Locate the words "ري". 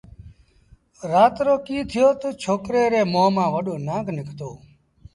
2.91-3.01